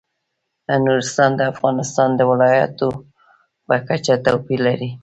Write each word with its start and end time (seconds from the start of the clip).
نورستان 0.85 1.31
د 1.35 1.41
افغانستان 1.53 2.09
د 2.15 2.21
ولایاتو 2.31 2.89
په 3.67 3.75
کچه 3.87 4.13
توپیر 4.25 4.59
لري. 4.67 4.89